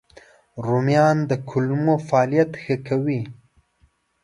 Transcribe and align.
رومیان 0.65 1.17
د 1.29 1.31
کولمو 1.49 1.95
فعالیت 2.07 2.51
ښه 2.63 2.75
کوي 2.87 3.21